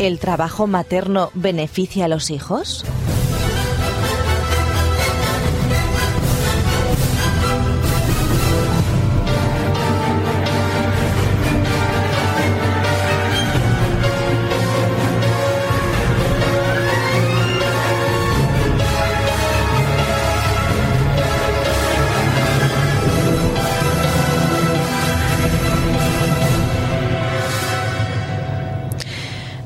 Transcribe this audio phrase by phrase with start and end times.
[0.00, 2.86] ¿El trabajo materno beneficia a los hijos?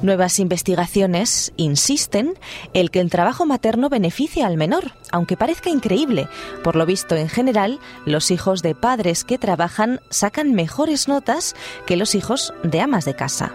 [0.05, 2.35] Nuevas investigaciones insisten
[2.75, 6.29] en que el trabajo materno beneficia al menor, aunque parezca increíble.
[6.63, 11.97] Por lo visto, en general, los hijos de padres que trabajan sacan mejores notas que
[11.97, 13.55] los hijos de amas de casa.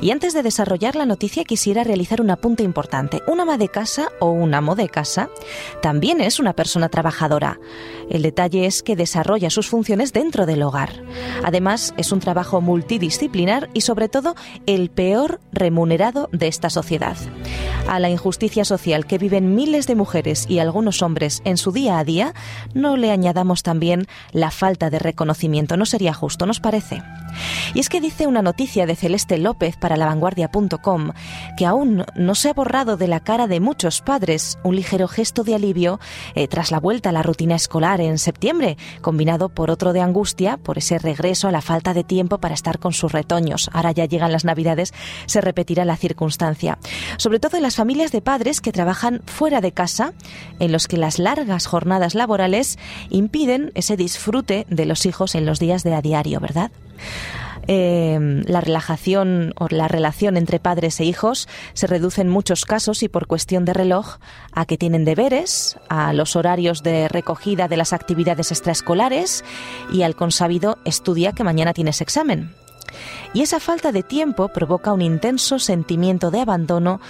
[0.00, 3.22] Y antes de desarrollar la noticia quisiera realizar un apunte importante.
[3.26, 5.30] Un ama de casa o un amo de casa
[5.82, 7.58] también es una persona trabajadora.
[8.10, 11.02] El detalle es que desarrolla sus funciones dentro del hogar.
[11.42, 14.34] Además, es un trabajo multidisciplinar y sobre todo
[14.66, 17.16] el peor remunerado de esta sociedad.
[17.88, 21.98] A la injusticia social que viven miles de mujeres y algunos hombres en su día
[21.98, 22.34] a día,
[22.72, 25.76] no le añadamos también la falta de reconocimiento.
[25.76, 27.02] No sería justo, ¿nos parece?
[27.74, 31.12] Y es que dice una noticia de Celeste López para lavanguardia.com
[31.56, 35.44] que aún no se ha borrado de la cara de muchos padres un ligero gesto
[35.44, 36.00] de alivio
[36.34, 40.56] eh, tras la vuelta a la rutina escolar en septiembre, combinado por otro de angustia
[40.56, 43.70] por ese regreso a la falta de tiempo para estar con sus retoños.
[43.72, 44.92] Ahora ya llegan las Navidades,
[45.26, 46.78] se repetirá la circunstancia.
[47.16, 50.12] Sobre todo en las familias de padres que trabajan fuera de casa,
[50.58, 52.78] en los que las largas jornadas laborales
[53.10, 56.70] impiden ese disfrute de los hijos en los días de a diario, ¿verdad?
[57.66, 63.02] Eh, la relajación o la relación entre padres e hijos se reduce en muchos casos
[63.02, 64.18] y por cuestión de reloj
[64.52, 69.44] a que tienen deberes, a los horarios de recogida de las actividades extraescolares
[69.92, 72.54] y al consabido estudia que mañana tienes examen.
[73.32, 77.00] Y esa falta de tiempo provoca un intenso sentimiento de abandono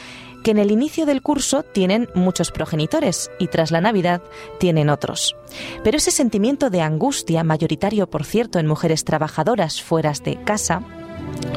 [0.44, 4.22] que en el inicio del curso tienen muchos progenitores y tras la Navidad
[4.60, 5.34] tienen otros.
[5.82, 10.82] Pero ese sentimiento de angustia, mayoritario por cierto en mujeres trabajadoras fuera de casa,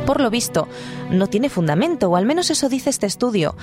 [0.05, 0.69] por lo visto,
[1.11, 3.57] no tiene fundamento, o al menos eso dice este estudio,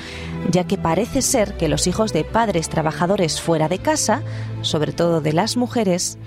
[0.50, 4.22] ya que parece ser que los hijos de padres trabajadores fuera de casa,
[4.60, 6.18] sobre todo de las mujeres,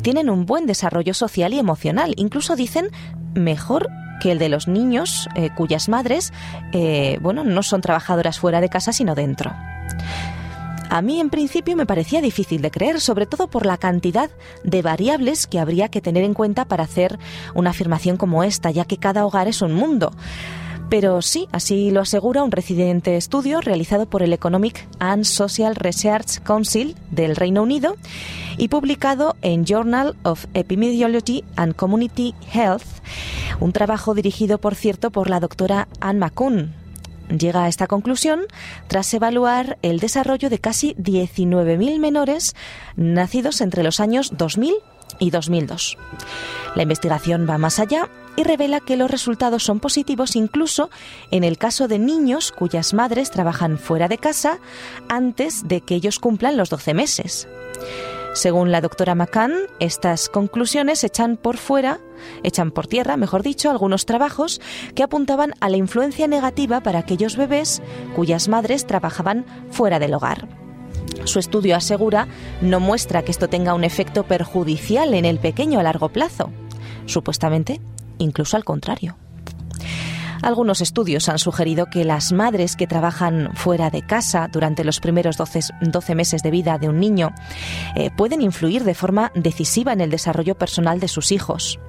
[0.00, 2.88] tienen un buen desarrollo social y emocional, incluso dicen
[3.34, 3.90] mejor
[4.20, 6.32] que el de los niños eh, cuyas madres,
[6.72, 9.52] eh, bueno, no son trabajadoras fuera de casa, sino dentro.
[10.88, 14.30] A mí en principio me parecía difícil de creer, sobre todo por la cantidad
[14.62, 17.18] de variables que habría que tener en cuenta para hacer
[17.54, 20.12] una afirmación como esta, ya que cada hogar es un mundo.
[20.88, 26.40] Pero sí, así lo asegura un reciente estudio realizado por el Economic and Social Research
[26.44, 27.96] Council del Reino Unido
[28.56, 32.86] y publicado en Journal of Epidemiology and Community Health,
[33.58, 36.72] un trabajo dirigido, por cierto, por la doctora Anne McCune.
[37.36, 38.42] Llega a esta conclusión
[38.86, 42.54] tras evaluar el desarrollo de casi 19.000 menores
[42.94, 44.74] nacidos entre los años 2000
[45.18, 45.98] y 2002.
[46.76, 50.90] La investigación va más allá y revela que los resultados son positivos incluso
[51.30, 54.58] en el caso de niños cuyas madres trabajan fuera de casa
[55.08, 57.48] antes de que ellos cumplan los 12 meses.
[58.34, 62.00] Según la doctora McCann, estas conclusiones echan por fuera,
[62.42, 64.60] echan por tierra, mejor dicho, algunos trabajos
[64.94, 67.80] que apuntaban a la influencia negativa para aquellos bebés
[68.14, 70.48] cuyas madres trabajaban fuera del hogar.
[71.24, 72.28] Su estudio asegura
[72.60, 76.50] no muestra que esto tenga un efecto perjudicial en el pequeño a largo plazo.
[77.06, 77.80] Supuestamente
[78.18, 79.16] incluso al contrario.
[80.42, 85.36] Algunos estudios han sugerido que las madres que trabajan fuera de casa durante los primeros
[85.36, 87.32] 12, meses de vida de un niño
[87.94, 91.80] eh, pueden influir de forma decisiva en el desarrollo personal de sus hijos.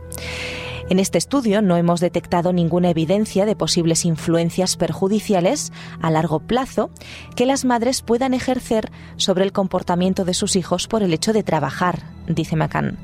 [0.89, 6.89] En este estudio no hemos detectado ninguna evidencia de posibles influencias perjudiciales a largo plazo
[7.35, 11.43] que las madres puedan ejercer sobre el comportamiento de sus hijos por el hecho de
[11.43, 12.97] trabajar, dice McCann.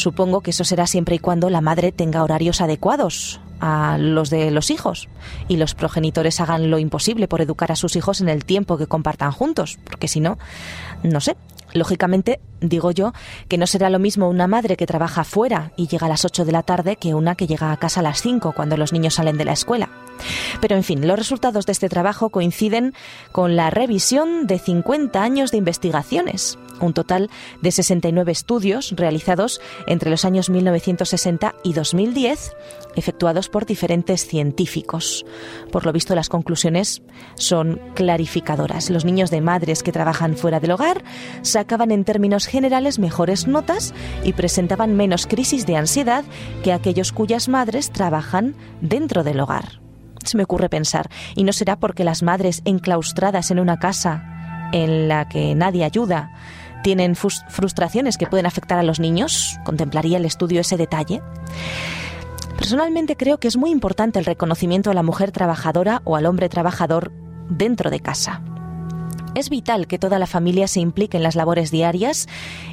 [0.00, 4.50] Supongo que eso será siempre y cuando la madre tenga horarios adecuados a los de
[4.50, 5.10] los hijos
[5.46, 8.86] y los progenitores hagan lo imposible por educar a sus hijos en el tiempo que
[8.86, 10.38] compartan juntos, porque si no,
[11.02, 11.36] no sé.
[11.72, 13.12] Lógicamente, digo yo,
[13.46, 16.44] que no será lo mismo una madre que trabaja fuera y llega a las 8
[16.44, 19.14] de la tarde que una que llega a casa a las 5 cuando los niños
[19.14, 19.88] salen de la escuela.
[20.60, 22.94] Pero en fin, los resultados de este trabajo coinciden
[23.32, 27.30] con la revisión de 50 años de investigaciones un total
[27.60, 32.52] de 69 estudios realizados entre los años 1960 y 2010,
[32.96, 35.24] efectuados por diferentes científicos.
[35.70, 37.02] Por lo visto, las conclusiones
[37.34, 38.90] son clarificadoras.
[38.90, 41.04] Los niños de madres que trabajan fuera del hogar
[41.42, 46.24] sacaban en términos generales mejores notas y presentaban menos crisis de ansiedad
[46.62, 49.80] que aquellos cuyas madres trabajan dentro del hogar.
[50.36, 51.08] Me ocurre pensar.
[51.34, 56.32] ¿Y no será porque las madres enclaustradas en una casa en la que nadie ayuda
[56.82, 59.58] tienen frustraciones que pueden afectar a los niños?
[59.64, 61.20] ¿Contemplaría el estudio ese detalle?
[62.56, 66.48] Personalmente creo que es muy importante el reconocimiento a la mujer trabajadora o al hombre
[66.48, 67.10] trabajador
[67.48, 68.42] dentro de casa.
[69.34, 72.28] Es vital que toda la familia se implique en las labores diarias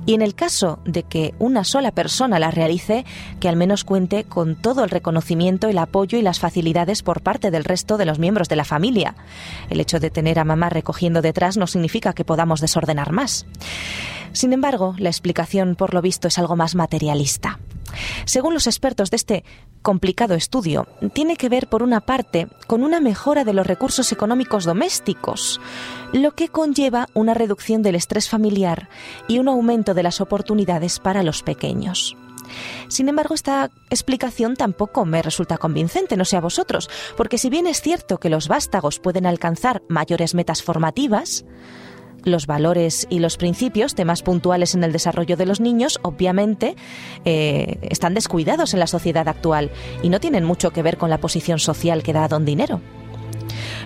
[0.07, 3.06] y en el caso de que una sola persona las realice,
[3.39, 7.51] que al menos cuente con todo el reconocimiento, el apoyo y las facilidades por parte
[7.51, 9.15] del resto de los miembros de la familia.
[9.69, 13.45] El hecho de tener a mamá recogiendo detrás no significa que podamos desordenar más.
[14.33, 17.60] Sin embargo, la explicación, por lo visto, es algo más materialista.
[18.25, 19.44] Según los expertos de este
[19.88, 24.66] complicado estudio, tiene que ver, por una parte, con una mejora de los recursos económicos
[24.66, 25.62] domésticos,
[26.12, 28.89] lo que conlleva una reducción del estrés familiar
[29.30, 32.18] y un aumento de las oportunidades para los pequeños.
[32.89, 37.66] Sin embargo, esta explicación tampoco me resulta convincente, no sé a vosotros, porque si bien
[37.66, 41.45] es cierto que los vástagos pueden alcanzar mayores metas formativas,
[42.27, 46.75] los valores y los principios, temas puntuales en el desarrollo de los niños, obviamente
[47.25, 49.71] eh, están descuidados en la sociedad actual
[50.03, 52.81] y no tienen mucho que ver con la posición social que da don dinero.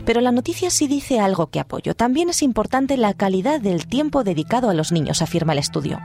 [0.05, 1.93] Pero la noticia sí dice algo que apoyo.
[1.93, 5.99] También es importante la calidad del tiempo dedicado a los niños, afirma el estudio.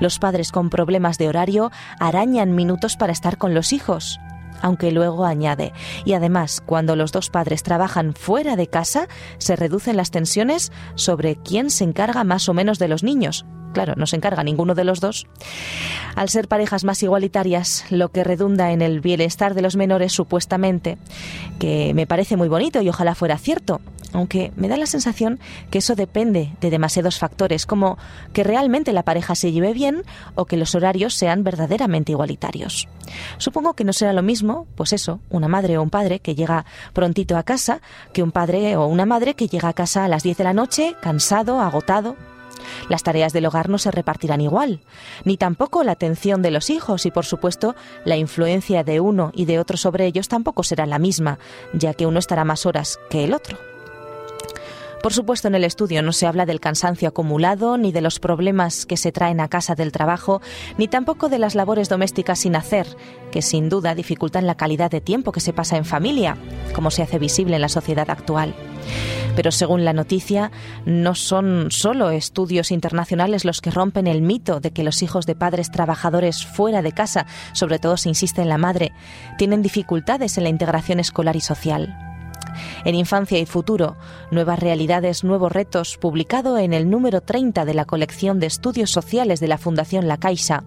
[0.00, 4.20] Los padres con problemas de horario arañan minutos para estar con los hijos
[4.62, 5.72] aunque luego añade,
[6.04, 9.08] y además, cuando los dos padres trabajan fuera de casa,
[9.38, 13.46] se reducen las tensiones sobre quién se encarga más o menos de los niños.
[13.74, 15.26] Claro, no se encarga ninguno de los dos.
[16.14, 20.96] Al ser parejas más igualitarias, lo que redunda en el bienestar de los menores supuestamente,
[21.58, 23.80] que me parece muy bonito y ojalá fuera cierto,
[24.12, 25.40] aunque me da la sensación
[25.70, 27.98] que eso depende de demasiados factores, como
[28.32, 30.04] que realmente la pareja se lleve bien
[30.36, 32.88] o que los horarios sean verdaderamente igualitarios.
[33.38, 36.64] Supongo que no será lo mismo, pues eso, una madre o un padre que llega
[36.92, 37.80] prontito a casa,
[38.12, 40.54] que un padre o una madre que llega a casa a las 10 de la
[40.54, 42.16] noche, cansado, agotado.
[42.88, 44.80] Las tareas del hogar no se repartirán igual,
[45.24, 49.44] ni tampoco la atención de los hijos y, por supuesto, la influencia de uno y
[49.44, 51.38] de otro sobre ellos tampoco será la misma,
[51.72, 53.58] ya que uno estará más horas que el otro.
[55.04, 58.86] Por supuesto, en el estudio no se habla del cansancio acumulado, ni de los problemas
[58.86, 60.40] que se traen a casa del trabajo,
[60.78, 62.86] ni tampoco de las labores domésticas sin hacer,
[63.30, 66.38] que sin duda dificultan la calidad de tiempo que se pasa en familia,
[66.74, 68.54] como se hace visible en la sociedad actual.
[69.36, 70.50] Pero según la noticia,
[70.84, 75.34] no son solo estudios internacionales los que rompen el mito de que los hijos de
[75.34, 78.92] padres trabajadores fuera de casa, sobre todo si insiste en la madre,
[79.38, 82.13] tienen dificultades en la integración escolar y social.
[82.84, 83.96] En Infancia y Futuro,
[84.30, 89.40] Nuevas Realidades, Nuevos Retos, publicado en el número 30 de la colección de estudios sociales
[89.40, 90.64] de la Fundación La Caixa,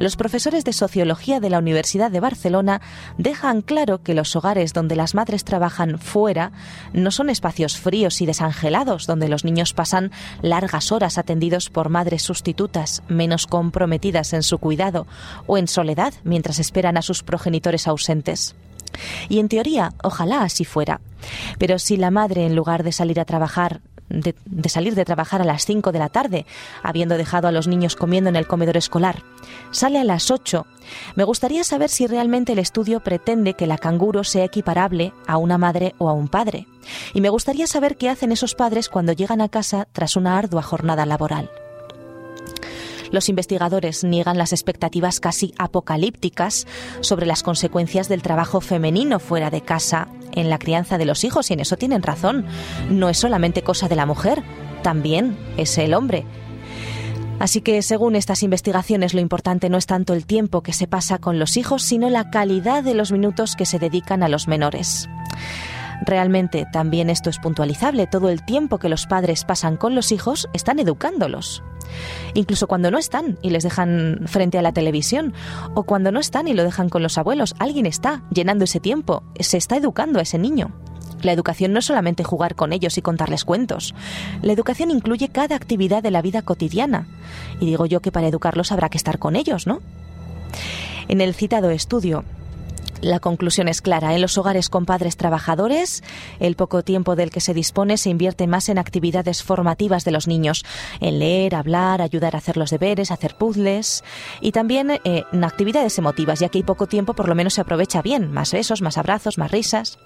[0.00, 2.80] los profesores de Sociología de la Universidad de Barcelona
[3.18, 6.52] dejan claro que los hogares donde las madres trabajan fuera
[6.94, 10.10] no son espacios fríos y desangelados donde los niños pasan
[10.40, 15.06] largas horas atendidos por madres sustitutas menos comprometidas en su cuidado
[15.46, 18.56] o en soledad mientras esperan a sus progenitores ausentes.
[19.28, 21.00] Y en teoría, ojalá así fuera.
[21.58, 24.34] Pero si la madre, en lugar de salir a trabajar, de,
[24.68, 26.46] salir de trabajar a las 5 de la tarde,
[26.82, 29.22] habiendo dejado a los niños comiendo en el comedor escolar,
[29.70, 30.66] sale a las 8,
[31.14, 35.58] me gustaría saber si realmente el estudio pretende que la canguro sea equiparable a una
[35.58, 36.66] madre o a un padre.
[37.14, 40.62] Y me gustaría saber qué hacen esos padres cuando llegan a casa tras una ardua
[40.62, 41.50] jornada laboral.
[43.10, 46.66] Los investigadores niegan las expectativas casi apocalípticas
[47.00, 51.50] sobre las consecuencias del trabajo femenino fuera de casa en la crianza de los hijos
[51.50, 52.46] y en eso tienen razón.
[52.88, 54.42] No es solamente cosa de la mujer,
[54.82, 56.24] también es el hombre.
[57.40, 61.18] Así que, según estas investigaciones, lo importante no es tanto el tiempo que se pasa
[61.18, 65.08] con los hijos, sino la calidad de los minutos que se dedican a los menores.
[66.06, 68.06] Realmente también esto es puntualizable.
[68.06, 71.62] Todo el tiempo que los padres pasan con los hijos están educándolos
[72.34, 75.34] incluso cuando no están y les dejan frente a la televisión,
[75.74, 79.22] o cuando no están y lo dejan con los abuelos, alguien está llenando ese tiempo,
[79.38, 80.72] se está educando a ese niño.
[81.22, 83.94] La educación no es solamente jugar con ellos y contarles cuentos.
[84.40, 87.06] La educación incluye cada actividad de la vida cotidiana.
[87.60, 89.80] Y digo yo que para educarlos habrá que estar con ellos, ¿no?
[91.08, 92.24] En el citado estudio,
[93.00, 94.14] la conclusión es clara.
[94.14, 96.02] En los hogares con padres trabajadores,
[96.38, 100.26] el poco tiempo del que se dispone se invierte más en actividades formativas de los
[100.26, 100.64] niños,
[101.00, 104.04] en leer, hablar, ayudar a hacer los deberes, hacer puzzles
[104.40, 107.60] y también eh, en actividades emotivas, ya que hay poco tiempo por lo menos se
[107.60, 109.98] aprovecha bien, más besos, más abrazos, más risas,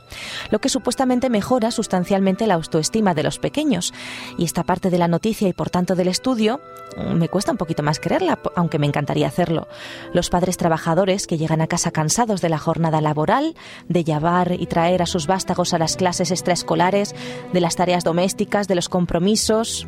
[0.51, 3.93] lo que supuestamente mejora sustancialmente la autoestima de los pequeños.
[4.39, 6.61] Y esta parte de la noticia y por tanto del estudio
[6.97, 9.69] mm, me cuesta un poquito más creerla, aunque me encantaría hacerlo.
[10.13, 13.55] Los padres trabajadores que llegan a casa cansados de la jornada jornada laboral,
[13.89, 17.15] de llevar y traer a sus vástagos a las clases extraescolares,
[17.51, 19.87] de las tareas domésticas, de los compromisos.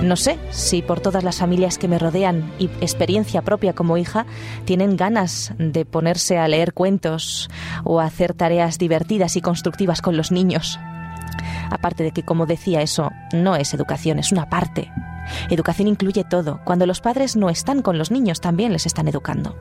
[0.00, 4.26] No sé si por todas las familias que me rodean y experiencia propia como hija
[4.64, 7.50] tienen ganas de ponerse a leer cuentos
[7.82, 10.78] o a hacer tareas divertidas y constructivas con los niños.
[11.70, 14.92] Aparte de que, como decía, eso no es educación, es una parte.
[15.50, 16.60] Educación incluye todo.
[16.64, 19.56] Cuando los padres no están con los niños, también les están educando.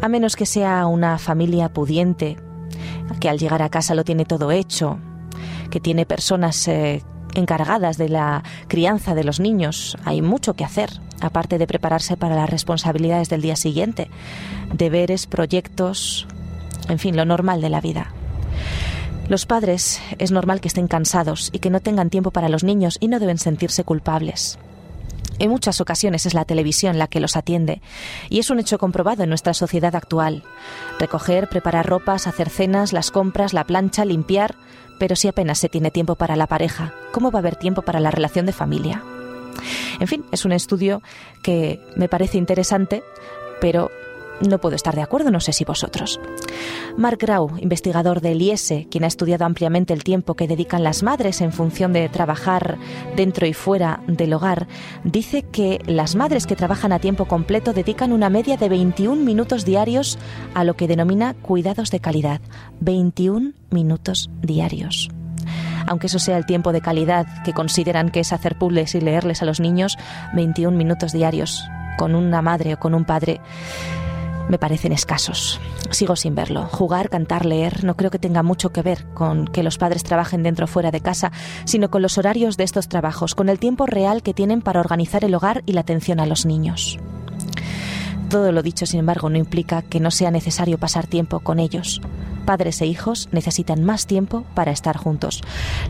[0.00, 2.36] A menos que sea una familia pudiente,
[3.20, 4.98] que al llegar a casa lo tiene todo hecho,
[5.70, 7.02] que tiene personas eh,
[7.34, 9.96] encargadas de la crianza de los niños.
[10.04, 10.90] Hay mucho que hacer,
[11.20, 14.08] aparte de prepararse para las responsabilidades del día siguiente,
[14.72, 16.26] deberes, proyectos,
[16.88, 18.12] en fin, lo normal de la vida.
[19.28, 22.96] Los padres es normal que estén cansados y que no tengan tiempo para los niños
[23.00, 24.58] y no deben sentirse culpables.
[25.38, 27.80] En muchas ocasiones es la televisión la que los atiende,
[28.28, 30.42] y es un hecho comprobado en nuestra sociedad actual.
[30.98, 34.56] Recoger, preparar ropas, hacer cenas, las compras, la plancha, limpiar,
[34.98, 38.00] pero si apenas se tiene tiempo para la pareja, ¿cómo va a haber tiempo para
[38.00, 39.02] la relación de familia?
[40.00, 41.02] En fin, es un estudio
[41.42, 43.02] que me parece interesante,
[43.60, 43.90] pero
[44.46, 46.20] no puedo estar de acuerdo, no sé si vosotros.
[46.96, 51.40] Mark Grau, investigador del IESE, quien ha estudiado ampliamente el tiempo que dedican las madres
[51.40, 52.78] en función de trabajar
[53.16, 54.68] dentro y fuera del hogar,
[55.04, 59.64] dice que las madres que trabajan a tiempo completo dedican una media de 21 minutos
[59.64, 60.18] diarios
[60.54, 62.40] a lo que denomina cuidados de calidad.
[62.80, 65.10] 21 minutos diarios
[65.86, 69.40] aunque eso sea el tiempo de calidad que consideran que es hacer puzzles y leerles
[69.40, 69.96] a los niños,
[70.34, 71.64] 21 minutos diarios
[71.98, 73.40] con una madre o con un padre
[74.48, 75.60] me parecen escasos.
[75.90, 76.66] Sigo sin verlo.
[76.66, 80.42] Jugar, cantar, leer no creo que tenga mucho que ver con que los padres trabajen
[80.42, 81.32] dentro o fuera de casa,
[81.64, 85.24] sino con los horarios de estos trabajos, con el tiempo real que tienen para organizar
[85.24, 86.98] el hogar y la atención a los niños.
[88.28, 92.02] Todo lo dicho, sin embargo, no implica que no sea necesario pasar tiempo con ellos.
[92.48, 95.42] Padres e hijos necesitan más tiempo para estar juntos.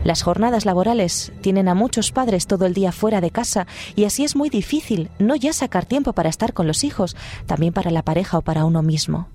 [0.03, 4.25] Las jornadas laborales tienen a muchos padres todo el día fuera de casa y así
[4.25, 8.03] es muy difícil no ya sacar tiempo para estar con los hijos, también para la
[8.03, 9.29] pareja o para uno mismo.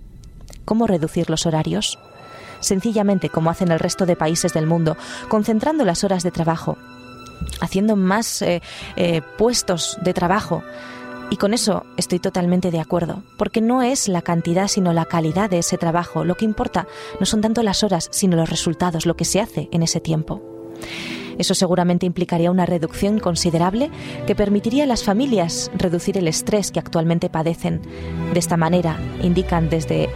[0.66, 1.98] ¿Cómo reducir los horarios?
[2.60, 4.98] Sencillamente como hacen el resto de países del mundo,
[5.30, 6.76] concentrando las horas de trabajo,
[7.62, 8.60] haciendo más eh,
[8.96, 10.62] eh, puestos de trabajo,
[11.30, 15.50] y con eso estoy totalmente de acuerdo, porque no es la cantidad sino la calidad
[15.50, 16.24] de ese trabajo.
[16.24, 16.86] Lo que importa
[17.20, 20.42] no son tanto las horas, sino los resultados, lo que se hace en ese tiempo.
[21.38, 23.90] Eso seguramente implicaría una reducción considerable
[24.26, 27.82] que permitiría a las familias reducir el estrés que actualmente padecen.
[28.32, 30.08] De esta manera, indican desde,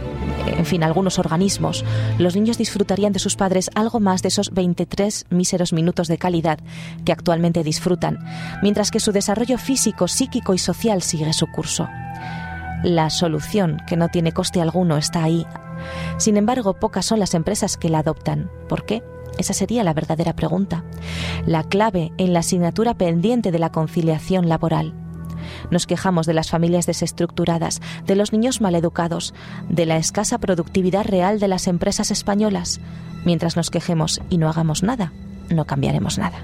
[0.45, 1.85] en fin, algunos organismos,
[2.17, 6.59] los niños disfrutarían de sus padres algo más de esos 23 míseros minutos de calidad
[7.05, 8.19] que actualmente disfrutan,
[8.61, 11.87] mientras que su desarrollo físico, psíquico y social sigue su curso.
[12.83, 15.45] La solución, que no tiene coste alguno, está ahí.
[16.17, 18.49] Sin embargo, pocas son las empresas que la adoptan.
[18.67, 19.03] ¿Por qué?
[19.37, 20.83] Esa sería la verdadera pregunta.
[21.45, 24.93] La clave en la asignatura pendiente de la conciliación laboral.
[25.71, 29.33] Nos quejamos de las familias desestructuradas, de los niños maleducados,
[29.69, 32.79] de la escasa productividad real de las empresas españolas.
[33.25, 35.13] Mientras nos quejemos y no hagamos nada,
[35.49, 36.39] no cambiaremos nada.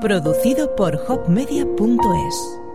[0.00, 2.65] Producido por hopmedia.es